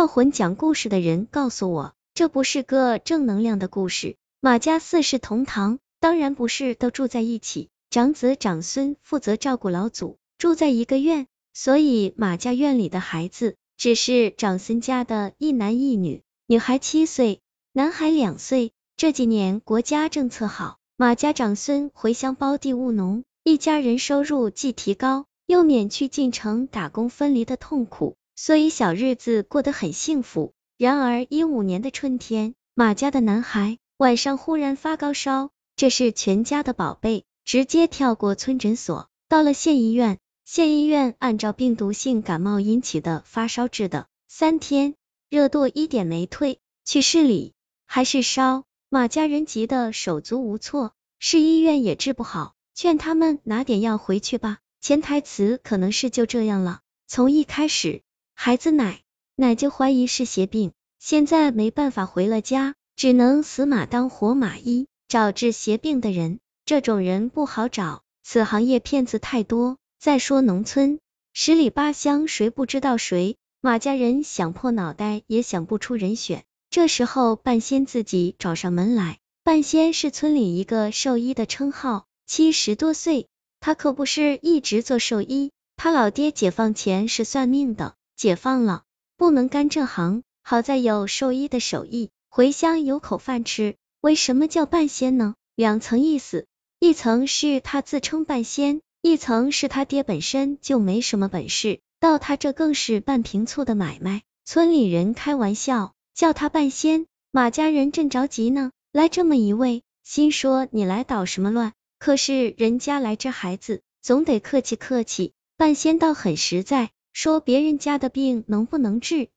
[0.00, 4.16] 道魂讲故事的人告诉我，这不是个正能量的故事。
[4.40, 17.42] 马家四世同堂，当然不是都住在一起，长子长孙负责照顾老祖，住在一个院，所以马家院里的孩子只是长孙家的一男一女，女孩七岁，
[17.74, 18.72] 男孩两岁。
[18.96, 30.54] 这几年国家政策好，马家长孙回乡包地务农，一家人收入既提高，又免去进城打工分离的痛苦，所以小日子过得很幸福。
[30.78, 40.16] 然而一五年的春天，马家的男孩晚上忽然发高烧，这是全家的宝贝，直接跳过村诊所，到了县医院。
[40.46, 44.94] 县医院按照病毒性感冒引起的发烧治的，三天
[45.28, 47.52] 热度一点没退，去市里
[47.84, 48.64] 还是烧。
[48.88, 54.60] 马家人急得手足无措，市医院也治不好，劝他们拿点药回去吧。
[54.80, 56.80] 潜台词可能是就这样了。
[57.06, 58.02] 从一开始，
[58.42, 59.02] 孩子奶
[59.36, 66.38] 奶就怀疑是邪病，现在没办法回了家，只能死马当活马医，找治邪病的人。
[66.64, 69.76] 这种人不好找，此行业骗子太多。
[69.98, 71.00] 再说农村
[71.34, 73.36] 十里八乡，谁不知道谁？
[73.60, 76.42] 马家人想破脑袋也想不出人选。
[76.70, 79.18] 这时候，半仙自己找上门来。
[79.44, 83.28] 半仙是村里一个兽医的称号，七十多岁，
[83.60, 85.50] 他可不是一直做兽医。
[85.76, 88.82] 他老爹解放前是算命的，解放了
[89.16, 93.76] 不能干这行，好在有兽医的手艺，回乡有口饭吃。
[94.02, 95.36] 为什么叫半仙呢？
[95.56, 96.46] 两层意思，
[96.80, 104.20] 一层是他自称半仙，一层是他爹本身就没什么本事，到他这更是半瓶醋的买卖。
[104.44, 105.94] 村里人开玩笑。
[106.12, 111.72] 叫他半仙，马家人正着急呢，来这么一位，心说你来捣什么乱？
[111.98, 115.32] 可是人家来这孩子，总得客气客气。
[115.56, 116.90] 半仙倒很实在，
[117.22, 119.28] 说别人家的病能不能治，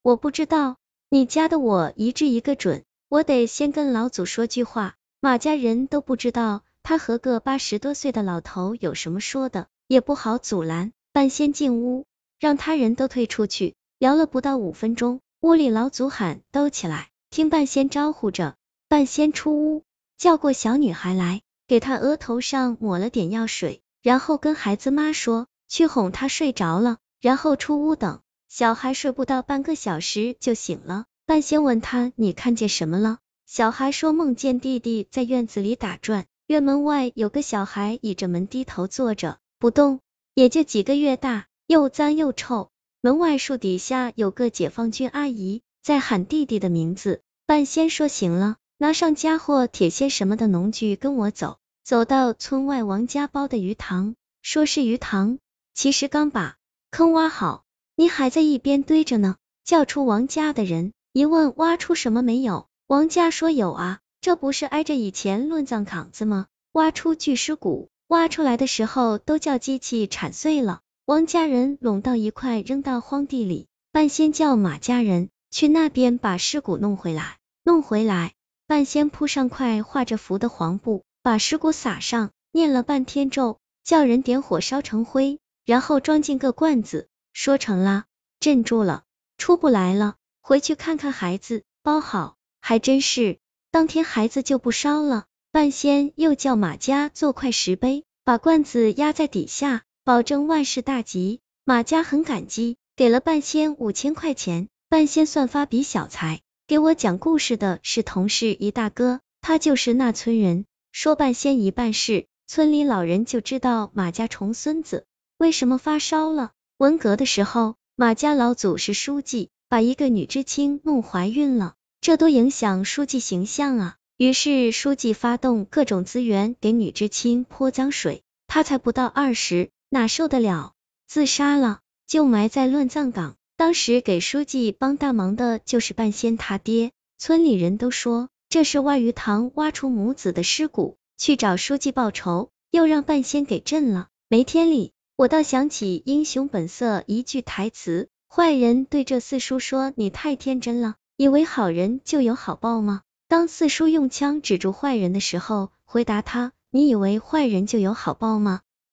[0.00, 0.78] 我不知道，
[1.10, 2.82] 你家的我一治一个准。
[3.10, 10.94] 我得先跟老祖说句话，马家人都不知道他和个八十多岁的老头有什么说的，也不好阻拦。
[11.12, 12.06] 半仙进屋，
[12.40, 15.20] 让他人都退出去，聊了不到五分钟。
[15.42, 18.54] 屋里老祖喊都起来，听半仙招呼着。
[18.88, 19.82] 半仙出屋，
[20.16, 28.20] 叫过小女孩来，给她额头上抹了点药水，然后跟孩子妈说去哄她睡着了，然后出屋等。
[28.48, 31.06] 小孩睡不到半个小时就醒了。
[31.26, 33.18] 半仙问他你看见什么了？
[33.46, 40.00] 小孩说梦见弟弟在院子里打转，院门外有个小孩倚着门低头坐着不动，
[40.34, 42.70] 也就几个月大，又脏又臭。
[43.00, 47.22] 门外树底下有个解放军阿姨在喊弟弟的名字。
[47.46, 51.58] 半仙说行了，拿上家伙、铁锨什么的农具，跟我走。
[51.84, 55.38] 走到村外王家包的鱼塘，说是鱼塘，
[55.72, 56.55] 其实刚把
[56.90, 57.64] 坑挖好，
[57.96, 59.36] 你还在一边堆着呢。
[59.64, 62.68] 叫出王家的人，一问挖出什么没有？
[62.86, 66.46] 王家说有啊，这不是挨着以前乱葬岗子吗？
[66.72, 70.82] 挖出巨尸骨，挖出来的时候都叫机器铲碎了。
[71.04, 73.66] 王家人拢到一块，扔到荒地里。
[73.90, 77.38] 半仙叫马家人去那边把尸骨弄回来。
[77.64, 78.34] 弄回来，
[78.68, 88.04] 半仙铺上块画着符的黄布，把尸骨撒上，念了半天咒，叫人点火烧成灰，然后装进个罐子，说成了，
[88.38, 89.02] 镇住了，
[89.36, 90.14] 出不来了。
[90.40, 93.38] 回去看看孩子，包好，还真是，
[93.72, 95.24] 当天孩子就不烧了。
[95.50, 99.82] 半仙又叫马家做块石碑，把罐子压在底下。
[100.04, 104.68] 保证万事大吉，马家很感激，给了半仙五千块钱。
[104.88, 106.42] 半仙算发笔小财。
[106.68, 110.64] 给我讲故事的是同事一大哥，他就是那村人。
[110.92, 115.06] 说半仙一办事，村里老人就知道马家重孙子
[115.38, 116.52] 为什么发烧了。
[116.78, 123.96] 文革的时候，马家老祖是书记，把一个女知青弄怀孕了，这多影响书记形象啊！
[124.16, 129.70] 于是书记发动各种资源给女知青泼脏水，她才不到二十。
[129.90, 130.72] 哪受得了，
[131.06, 133.36] 自杀了，就埋在乱葬岗。
[133.56, 144.08] 当时给书记帮大忙的就是半仙他爹，村里人都说这是外鱼塘挖出母子的尸骨，去找书记报仇，又让半仙给震了。
[144.28, 158.60] 没天理，我倒想起英雄本色一句台词，坏人对这四叔说：“你太天真了，以为好人就有好报吗？”当四叔用枪指住坏人的时候，回答他：“你以为坏人就有好报吗？”